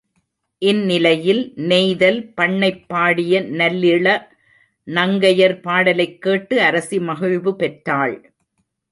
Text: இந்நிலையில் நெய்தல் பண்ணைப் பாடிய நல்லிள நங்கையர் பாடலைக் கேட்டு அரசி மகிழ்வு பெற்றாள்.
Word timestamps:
இந்நிலையில் 0.61 1.53
நெய்தல் 1.55 2.33
பண்ணைப் 2.33 2.87
பாடிய 2.87 3.41
நல்லிள 3.41 4.07
நங்கையர் 4.87 5.61
பாடலைக் 5.61 6.21
கேட்டு 6.21 6.61
அரசி 6.61 6.99
மகிழ்வு 6.99 7.55
பெற்றாள். 7.55 8.15